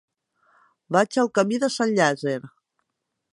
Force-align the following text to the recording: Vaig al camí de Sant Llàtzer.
Vaig 0.97 1.17
al 1.23 1.29
camí 1.39 1.59
de 1.65 1.69
Sant 1.75 1.93
Llàtzer. 2.01 2.35